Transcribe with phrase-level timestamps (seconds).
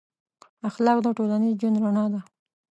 [0.69, 2.21] اخلاق د ټولنیز ژوند رڼا ده.